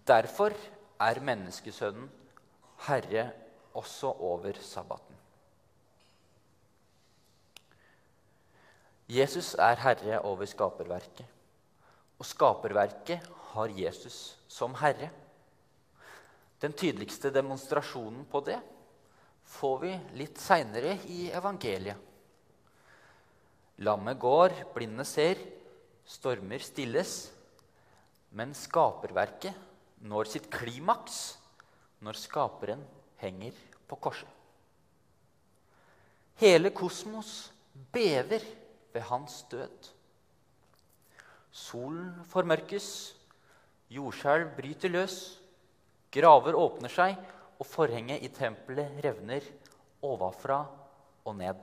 Derfor 0.07 0.55
er 1.03 1.23
menneskesønnen 1.25 2.11
herre 2.87 3.31
også 3.79 4.13
over 4.19 4.59
sabbaten. 4.61 5.19
Jesus 9.13 9.55
er 9.59 9.81
herre 9.83 10.21
over 10.25 10.47
skaperverket, 10.49 11.27
og 12.19 12.27
skaperverket 12.27 13.27
har 13.53 13.75
Jesus 13.77 14.39
som 14.49 14.75
herre. 14.81 15.11
Den 16.63 16.73
tydeligste 16.73 17.33
demonstrasjonen 17.35 18.25
på 18.31 18.41
det 18.47 18.61
får 19.53 19.77
vi 19.83 19.93
litt 20.21 20.39
seinere 20.41 20.95
i 21.11 21.27
evangeliet. 21.35 21.99
Lammet 23.83 24.19
går, 24.23 24.55
blinde 24.75 25.05
ser, 25.05 25.41
stormer 26.07 26.63
stilles. 26.63 27.33
Men 28.33 28.55
skaperverket 28.57 29.57
når 30.09 30.31
sitt 30.31 30.47
klimaks 30.53 31.42
når 32.03 32.19
skaperen 32.19 32.83
henger 33.23 33.57
på 33.89 33.99
korset. 34.03 34.29
Hele 36.43 36.73
kosmos 36.75 37.53
bever 37.93 38.43
ved 38.93 39.05
hans 39.09 39.43
død. 39.51 39.91
Solen 41.53 42.15
formørkes, 42.33 42.89
jordskjelv 43.93 44.55
bryter 44.57 44.91
løs. 44.93 45.19
Graver 46.13 46.57
åpner 46.59 46.93
seg, 46.93 47.17
og 47.61 47.69
forhenget 47.69 48.25
i 48.25 48.31
tempelet 48.33 48.99
revner 49.05 49.45
ovenfra 50.03 50.65
og 51.25 51.37
ned. 51.39 51.61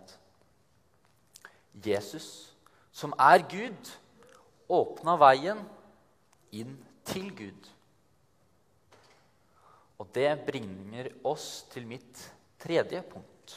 Jesus, 1.85 2.53
som 2.91 3.13
er 3.19 3.43
Gud, 3.49 3.91
åpna 4.69 5.17
veien 5.19 5.59
inn 6.55 6.77
til 7.05 7.29
Gud. 7.35 7.69
Og 9.99 10.07
det 10.15 10.29
bringer 10.47 11.11
oss 11.27 11.65
til 11.71 11.87
mitt 11.87 12.21
tredje 12.59 13.01
punkt. 13.11 13.55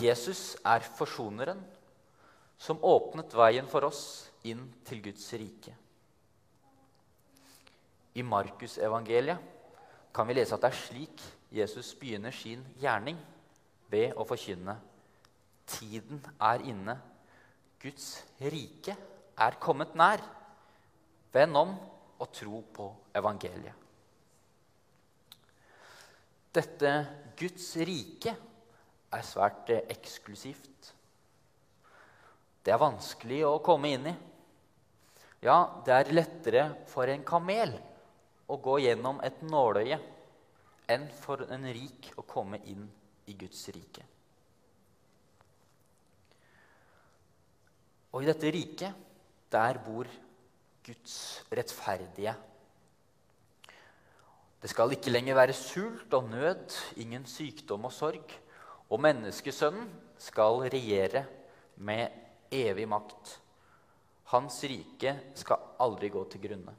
Jesus 0.00 0.56
er 0.66 0.84
forsoneren 0.98 1.60
som 2.58 2.82
åpnet 2.82 3.34
veien 3.36 3.66
for 3.70 3.86
oss 3.88 4.04
inn 4.48 4.66
til 4.84 5.02
Guds 5.04 5.26
rike. 5.38 5.74
I 8.14 8.22
Markusevangeliet 8.22 9.52
kan 10.14 10.28
vi 10.28 10.36
lese 10.36 10.54
at 10.54 10.62
det 10.62 10.70
er 10.70 10.78
slik 10.78 11.24
Jesus 11.54 11.92
begynner 11.98 12.34
sin 12.34 12.62
gjerning 12.82 13.18
ved 13.90 14.14
å 14.18 14.26
forkynne. 14.26 14.76
Tiden 15.66 16.20
er 16.42 16.64
inne. 16.66 16.96
Guds 17.82 18.24
rike 18.42 18.96
er 19.38 19.60
kommet 19.62 19.94
nær. 19.98 20.22
Vend 21.34 21.58
om 21.58 21.74
og 22.18 22.28
tro 22.34 22.60
på 22.74 22.90
evangeliet. 23.14 23.83
Dette 26.54 26.90
Guds 27.34 27.72
rike 27.82 28.34
er 29.14 29.26
svært 29.26 29.72
eksklusivt. 29.74 30.92
Det 32.64 32.72
er 32.72 32.80
vanskelig 32.80 33.42
å 33.48 33.58
komme 33.64 33.90
inn 33.90 34.06
i. 34.08 34.14
Ja, 35.44 35.82
det 35.84 35.92
er 35.92 36.14
lettere 36.14 36.64
for 36.88 37.10
en 37.10 37.26
kamel 37.26 37.74
å 38.48 38.56
gå 38.62 38.78
gjennom 38.84 39.18
et 39.26 39.42
nåløye 39.44 39.98
enn 40.94 41.04
for 41.18 41.44
en 41.52 41.66
rik 41.74 42.12
å 42.20 42.24
komme 42.28 42.62
inn 42.70 42.86
i 43.28 43.34
Guds 43.36 43.66
rike. 43.74 44.06
Og 48.14 48.22
i 48.22 48.30
dette 48.30 48.50
riket, 48.54 49.04
der 49.50 49.80
bor 49.82 50.08
Guds 50.86 51.16
rettferdige. 51.50 52.34
Det 54.64 54.70
skal 54.72 54.94
ikke 54.96 55.12
lenger 55.12 55.36
være 55.36 55.52
sult 55.52 56.14
og 56.16 56.30
nød, 56.32 56.72
ingen 56.96 57.26
sykdom 57.28 57.84
og 57.84 57.92
sorg. 57.92 58.30
Og 58.88 59.00
menneskesønnen 59.04 59.90
skal 60.16 60.62
regjere 60.72 61.26
med 61.84 62.08
evig 62.48 62.86
makt. 62.88 63.34
Hans 64.32 64.62
rike 64.64 65.12
skal 65.36 65.68
aldri 65.84 66.08
gå 66.08 66.22
til 66.32 66.40
grunne. 66.46 66.72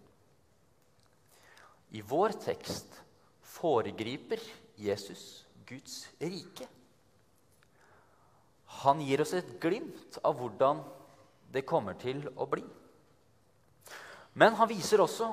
I 1.94 2.02
vår 2.02 2.34
tekst 2.42 2.98
foregriper 3.54 4.42
Jesus 4.82 5.46
Guds 5.70 6.08
rike. 6.18 6.66
Han 8.82 9.06
gir 9.06 9.22
oss 9.22 9.36
et 9.38 9.60
glimt 9.62 10.18
av 10.26 10.42
hvordan 10.42 10.82
det 11.54 11.68
kommer 11.70 12.02
til 12.02 12.26
å 12.34 12.50
bli. 12.50 12.66
Men 14.34 14.58
han 14.58 14.74
viser 14.74 15.06
også 15.06 15.30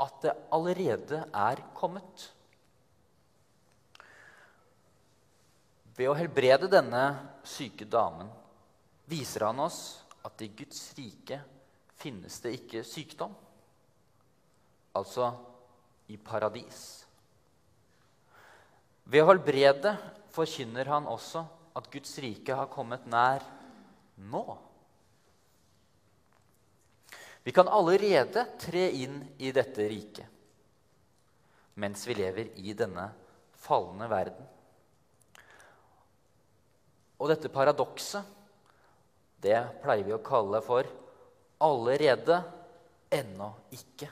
at 0.00 0.22
det 0.24 0.36
allerede 0.54 1.24
er 1.28 1.62
kommet. 1.76 2.26
Ved 5.96 6.08
å 6.08 6.16
helbrede 6.16 6.70
denne 6.72 7.02
syke 7.44 7.84
damen 7.84 8.30
viser 9.10 9.44
han 9.48 9.60
oss 9.60 10.00
at 10.24 10.40
i 10.44 10.48
Guds 10.56 10.80
rike 10.96 11.40
finnes 12.00 12.38
det 12.40 12.54
ikke 12.56 12.84
sykdom. 12.86 13.34
Altså 14.96 15.28
i 16.10 16.16
paradis. 16.16 16.80
Ved 19.10 19.22
å 19.24 19.30
helbrede 19.30 19.92
forkynner 20.32 20.88
han 20.90 21.08
også 21.10 21.44
at 21.76 21.88
Guds 21.92 22.16
rike 22.22 22.56
har 22.56 22.70
kommet 22.72 23.06
nær 23.10 23.44
nå. 24.30 24.44
Vi 27.42 27.52
kan 27.56 27.68
allerede 27.68 28.44
tre 28.60 28.90
inn 29.00 29.22
i 29.38 29.52
dette 29.52 29.88
riket 29.88 30.36
mens 31.80 32.06
vi 32.08 32.14
lever 32.14 32.50
i 32.60 32.74
denne 32.76 33.06
falne 33.60 34.08
verden. 34.10 34.46
Og 37.20 37.28
dette 37.30 37.50
paradokset, 37.52 38.24
det 39.40 39.58
pleier 39.80 40.04
vi 40.04 40.16
å 40.16 40.24
kalle 40.24 40.60
for 40.64 40.84
'allerede, 41.60 42.42
ennå 43.10 43.50
ikke'. 43.72 44.10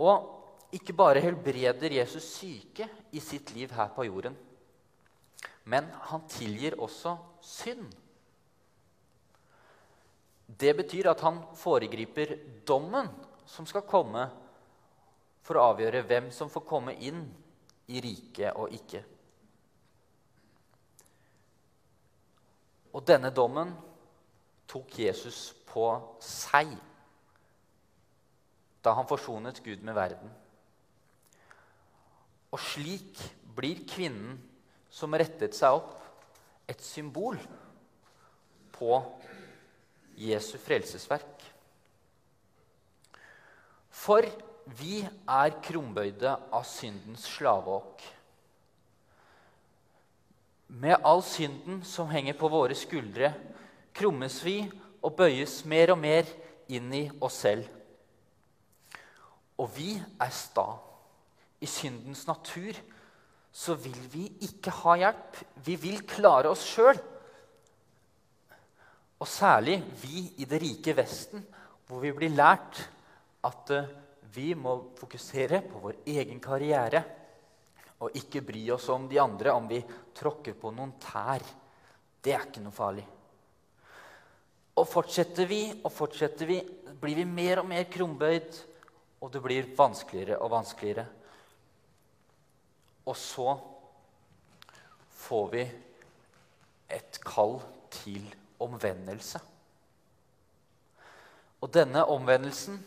Og 0.00 0.72
ikke 0.72 0.96
bare 0.96 1.20
helbreder 1.20 1.92
Jesus 1.92 2.24
syke 2.24 2.88
i 3.12 3.20
sitt 3.20 3.52
liv 3.52 3.70
her 3.70 3.88
på 3.88 4.04
jorden, 4.04 4.36
men 5.64 5.84
han 6.08 6.28
tilgir 6.28 6.78
også 6.80 7.18
synd. 7.40 7.92
Det 10.58 10.72
betyr 10.76 11.10
at 11.12 11.22
han 11.22 11.42
foregriper 11.56 12.34
dommen 12.66 13.08
som 13.46 13.66
skal 13.68 13.86
komme 13.86 14.26
for 15.46 15.58
å 15.58 15.70
avgjøre 15.72 16.02
hvem 16.06 16.28
som 16.34 16.50
får 16.50 16.66
komme 16.66 16.96
inn 17.06 17.22
i 17.90 18.02
riket 18.02 18.58
og 18.58 18.74
ikke. 18.74 19.02
Og 22.90 23.06
denne 23.06 23.30
dommen 23.34 23.72
tok 24.70 24.98
Jesus 24.98 25.50
på 25.70 25.86
seg 26.22 26.72
da 28.80 28.94
han 28.96 29.08
forsonet 29.08 29.60
Gud 29.62 29.82
med 29.84 29.94
verden. 29.94 30.30
Og 32.50 32.62
slik 32.64 33.20
blir 33.54 33.82
kvinnen 33.86 34.38
som 34.90 35.14
rettet 35.14 35.54
seg 35.54 35.76
opp, 35.78 35.98
et 36.70 36.80
symbol 36.82 37.36
på 38.74 38.96
Jesu 40.20 40.58
frelsesverk. 40.60 41.46
For 43.90 44.26
vi 44.78 45.00
er 45.02 45.56
krumbøyde 45.64 46.34
av 46.52 46.64
syndens 46.68 47.24
slaveåk. 47.28 48.04
Med 50.70 51.00
all 51.02 51.24
synden 51.26 51.80
som 51.86 52.10
henger 52.12 52.36
på 52.38 52.50
våre 52.52 52.76
skuldre, 52.78 53.32
krummes 53.96 54.38
vi 54.44 54.60
og 55.02 55.16
bøyes 55.18 55.64
mer 55.68 55.94
og 55.94 55.98
mer 55.98 56.28
inn 56.70 56.92
i 56.94 57.06
oss 57.18 57.40
selv 57.42 57.66
Og 59.58 59.66
vi 59.74 59.96
er 59.98 60.30
sta. 60.32 60.68
I 61.60 61.66
syndens 61.68 62.22
natur 62.28 62.76
så 63.52 63.74
vil 63.76 63.98
vi 64.12 64.28
ikke 64.46 64.72
ha 64.72 64.94
hjelp. 65.02 65.40
Vi 65.66 65.74
vil 65.76 65.98
klare 66.08 66.48
oss 66.48 66.62
sjøl. 66.64 66.96
Og 69.20 69.28
særlig 69.28 69.76
vi 70.00 70.24
i 70.40 70.46
det 70.48 70.60
rike 70.62 70.94
Vesten, 70.96 71.42
hvor 71.86 72.00
vi 72.00 72.12
blir 72.16 72.32
lært 72.32 72.80
at 73.44 73.72
eh, 73.74 73.90
vi 74.32 74.52
må 74.54 74.76
fokusere 74.96 75.60
på 75.66 75.82
vår 75.82 76.02
egen 76.08 76.40
karriere 76.40 77.02
og 78.00 78.16
ikke 78.16 78.44
bry 78.46 78.62
oss 78.72 78.88
om 78.92 79.08
de 79.10 79.18
andre 79.20 79.52
om 79.52 79.66
vi 79.68 79.80
tråkker 80.16 80.56
på 80.56 80.72
noen 80.72 80.94
tær. 81.02 81.44
Det 82.22 82.32
er 82.32 82.46
ikke 82.46 82.62
noe 82.64 82.72
farlig. 82.72 83.04
Og 84.80 84.88
fortsetter 84.88 85.48
vi 85.50 85.60
og 85.74 85.90
fortsetter 85.92 86.48
vi, 86.48 86.60
blir 87.00 87.18
vi 87.20 87.26
mer 87.28 87.60
og 87.60 87.68
mer 87.68 87.84
krumbøyd, 87.92 88.60
og 89.20 89.32
det 89.34 89.42
blir 89.44 89.72
vanskeligere 89.76 90.38
og 90.40 90.52
vanskeligere. 90.54 91.04
Og 93.04 93.16
så 93.18 93.52
får 95.26 95.48
vi 95.52 95.66
et 96.96 97.20
kall 97.26 97.58
til 97.92 98.24
omvendelse. 98.60 99.40
Og 101.60 101.72
denne 101.72 102.04
omvendelsen, 102.08 102.78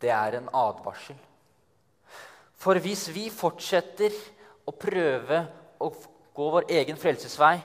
det 0.00 0.10
er 0.10 0.38
en 0.38 0.48
advarsel. 0.56 1.18
For 2.60 2.80
hvis 2.82 3.06
vi 3.14 3.28
fortsetter 3.32 4.14
å 4.68 4.74
prøve 4.76 5.44
å 5.80 5.90
gå 6.36 6.48
vår 6.56 6.70
egen 6.80 6.98
frelsesvei, 7.00 7.56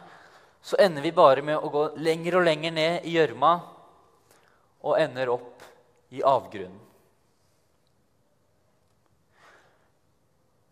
så 0.66 0.80
ender 0.82 1.04
vi 1.06 1.14
bare 1.14 1.44
med 1.46 1.60
å 1.60 1.70
gå 1.70 1.84
lenger 2.02 2.40
og 2.40 2.46
lenger 2.48 2.74
ned 2.74 3.06
i 3.06 3.16
gjørma 3.18 3.52
og 4.86 4.98
ender 4.98 5.30
opp 5.34 5.66
i 6.16 6.24
avgrunnen. 6.26 6.82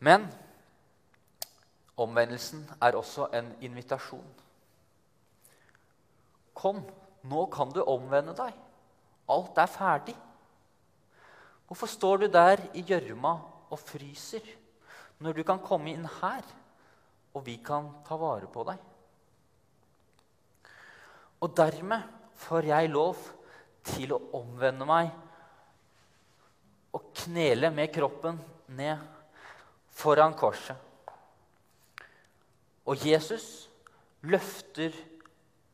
Men 0.03 0.25
omvendelsen 1.95 2.65
er 2.81 2.97
også 2.99 3.29
en 3.37 3.53
invitasjon. 3.63 4.42
Kom, 6.63 6.79
nå 7.27 7.45
kan 7.51 7.73
du 7.75 7.81
omvende 7.83 8.31
deg. 8.37 8.55
Alt 9.33 9.57
er 9.59 9.67
ferdig. 9.67 10.15
Hvorfor 11.67 11.91
står 11.91 12.21
du 12.21 12.27
der 12.31 12.61
i 12.77 12.83
gjørma 12.87 13.33
og 13.67 13.79
fryser 13.81 14.47
når 15.23 15.35
du 15.39 15.43
kan 15.47 15.59
komme 15.63 15.91
inn 15.91 16.07
her, 16.21 16.43
og 17.35 17.43
vi 17.43 17.57
kan 17.65 17.89
ta 18.07 18.15
vare 18.19 18.47
på 18.51 18.63
deg? 18.67 18.79
Og 21.43 21.51
dermed 21.57 22.07
får 22.39 22.69
jeg 22.71 22.91
lov 22.93 23.19
til 23.89 24.15
å 24.15 24.21
omvende 24.39 24.87
meg 24.87 25.11
og 26.95 27.09
knele 27.25 27.73
med 27.75 27.91
kroppen 27.91 28.39
ned 28.77 29.03
foran 29.91 30.35
korset. 30.37 30.77
Og 32.87 33.03
Jesus 33.03 33.67
løfter 34.23 34.95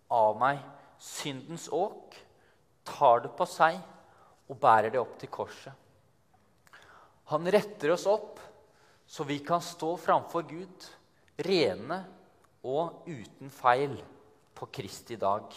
av 0.10 0.38
meg 0.41 0.79
syndens 0.99 1.69
åk, 1.71 2.15
tar 2.83 3.23
det 3.23 3.31
på 3.38 3.47
seg 3.47 3.79
og 4.49 4.59
bærer 4.59 4.91
det 4.93 4.99
opp 5.01 5.15
til 5.21 5.31
korset. 5.31 5.73
Han 7.29 7.45
retter 7.53 7.93
oss 7.93 8.07
opp 8.09 8.39
så 9.09 9.23
vi 9.23 9.39
kan 9.45 9.62
stå 9.62 9.95
framfor 9.97 10.45
Gud 10.49 10.85
rene 11.45 12.03
og 12.65 13.07
uten 13.07 13.49
feil 13.53 13.95
på 14.53 14.67
Kristi 14.73 15.15
dag. 15.17 15.53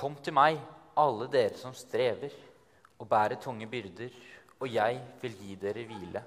Kom 0.00 0.14
til 0.24 0.32
meg, 0.32 0.56
alle 0.96 1.26
dere 1.28 1.58
som 1.60 1.74
strever 1.76 2.32
og 2.96 3.08
bærer 3.08 3.36
tunge 3.42 3.66
byrder, 3.68 4.14
og 4.60 4.68
jeg 4.68 5.00
vil 5.22 5.36
gi 5.40 5.56
dere 5.60 5.84
hvile. 5.88 6.22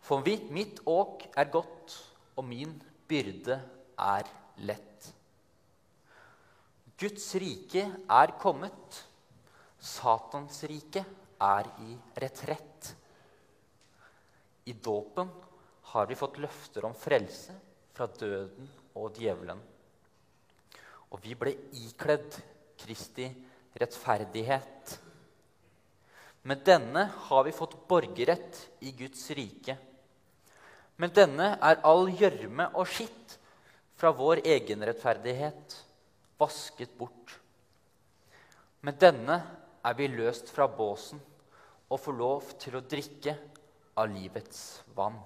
For 0.00 0.24
mitt 0.24 0.80
åk 0.88 1.26
er 1.36 1.50
godt, 1.52 1.96
og 2.36 2.46
min 2.48 2.72
byrde 3.08 3.58
er 4.00 4.30
lett. 4.64 5.10
Guds 7.00 7.26
rike 7.40 7.84
er 8.08 8.32
kommet. 8.40 9.00
Satans 9.80 10.62
rike 10.68 11.04
er 11.40 11.68
i 11.84 11.94
retrett. 12.20 12.90
I 14.68 14.72
dåpen 14.72 15.30
har 15.92 16.08
vi 16.08 16.18
fått 16.18 16.40
løfter 16.40 16.84
om 16.86 16.96
frelse 16.96 17.56
fra 17.96 18.06
døden 18.20 18.68
og 19.00 19.16
djevelen. 19.16 19.60
Og 21.10 21.22
vi 21.24 21.34
ble 21.34 21.54
ikledd 21.80 22.36
Kristi 22.80 23.26
rettferdighet. 23.80 24.98
Med 26.42 26.62
denne 26.64 27.04
har 27.28 27.44
vi 27.44 27.52
fått 27.52 27.76
borgerrett 27.88 28.68
i 28.80 28.92
Guds 28.96 29.30
rike. 29.36 29.76
Med 30.96 31.12
denne 31.16 31.52
er 31.60 31.82
all 31.84 32.08
gjørme 32.16 32.70
og 32.72 32.88
skitt 32.88 33.36
fra 34.00 34.12
vår 34.16 34.40
egenrettferdighet 34.48 35.76
vasket 36.40 36.92
bort. 36.96 37.34
Med 38.80 38.96
denne 39.00 39.36
er 39.84 39.96
vi 39.98 40.08
løst 40.08 40.48
fra 40.52 40.64
båsen 40.68 41.20
og 41.90 42.00
får 42.00 42.16
lov 42.16 42.48
til 42.62 42.78
å 42.78 42.84
drikke 42.88 43.36
av 44.00 44.08
livets 44.08 44.80
vann. 44.96 45.18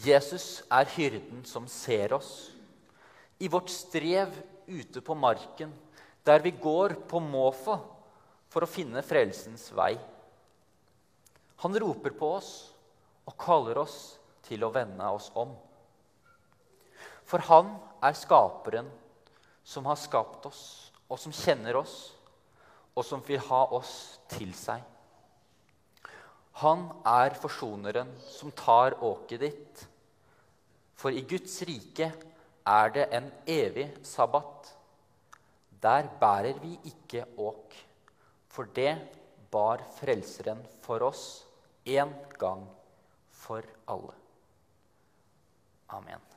Jesus 0.00 0.64
er 0.72 0.88
hyrden 0.96 1.44
som 1.46 1.68
ser 1.70 2.14
oss. 2.16 2.50
I 3.38 3.48
vårt 3.48 3.70
strev 3.70 4.34
ute 4.66 5.02
på 5.04 5.14
marken, 5.14 5.70
der 6.26 6.42
vi 6.42 6.50
går 6.50 6.96
på 7.10 7.20
måfå 7.22 7.78
for 8.50 8.66
å 8.66 8.70
finne 8.70 9.02
frelsens 9.06 9.68
vei. 9.76 9.94
Han 11.62 11.76
roper 11.78 12.14
på 12.16 12.32
oss 12.38 12.52
og 13.28 13.36
kaller 13.40 13.82
oss 13.82 13.98
til 14.46 14.64
å 14.64 14.72
vende 14.74 15.06
oss 15.06 15.30
om. 15.38 15.52
For 17.28 17.42
han 17.46 17.76
er 18.02 18.16
skaperen 18.18 18.88
som 19.62 19.86
har 19.86 19.98
skapt 20.00 20.48
oss, 20.48 20.62
og 21.10 21.18
som 21.20 21.34
kjenner 21.34 21.78
oss 21.78 21.94
og 22.94 23.06
som 23.06 23.22
vil 23.26 23.40
ha 23.46 23.60
oss 23.76 23.92
til 24.30 24.50
seg. 24.56 24.82
Han 26.60 26.88
er 27.06 27.36
forsoneren 27.40 28.10
som 28.28 28.52
tar 28.52 28.98
åket 29.06 29.40
ditt. 29.40 29.84
For 31.00 31.14
i 31.14 31.22
Guds 31.24 31.54
rike 31.64 32.10
er 32.68 32.92
det 32.92 33.06
en 33.16 33.30
evig 33.48 33.86
sabbat. 34.04 34.68
Der 35.80 36.10
bærer 36.20 36.58
vi 36.60 36.74
ikke 36.90 37.24
åk, 37.40 37.72
for 38.60 38.68
det 38.74 38.92
bar 39.50 39.80
Frelseren 39.96 40.58
for 40.84 41.00
oss 41.02 41.46
en 41.88 42.10
gang 42.36 42.66
for 43.32 43.64
alle. 43.88 44.12
Amen. 45.86 46.29